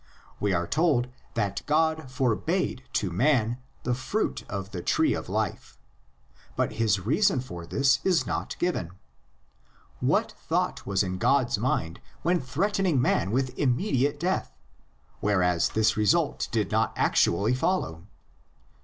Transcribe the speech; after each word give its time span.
We 0.39 0.51
are 0.51 0.65
told 0.65 1.09
that 1.35 1.61
God 1.67 2.09
forbade 2.09 2.81
to 2.93 3.11
man 3.11 3.59
the 3.83 3.93
fruit 3.93 4.43
of 4.49 4.71
the 4.71 4.81
tree 4.81 5.13
of 5.13 5.29
life, 5.29 5.77
but 6.55 6.71
his 6.81 7.01
reason 7.01 7.39
for 7.39 7.67
this 7.67 7.99
is 8.03 8.25
not 8.25 8.55
given. 8.57 8.93
What 9.99 10.31
thought 10.31 10.87
was 10.87 11.03
in 11.03 11.19
God's 11.19 11.59
mind 11.59 11.99
when 12.23 12.39
threatening 12.39 12.99
man 12.99 13.29
with 13.29 13.55
immediate 13.59 14.19
death, 14.19 14.57
whereas 15.19 15.69
this 15.69 15.95
result 15.95 16.47
did 16.51 16.71
not 16.71 16.93
actually 16.95 17.53
follow? 17.53 18.07